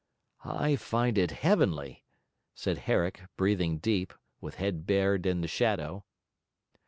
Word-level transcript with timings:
'I 0.43 0.77
find 0.77 1.15
it 1.15 1.29
heavenly,' 1.29 2.03
said 2.55 2.79
Herrick, 2.89 3.21
breathing 3.37 3.77
deep, 3.77 4.15
with 4.39 4.55
head 4.55 4.87
bared 4.87 5.27
in 5.27 5.41
the 5.41 5.47
shadow. 5.47 6.05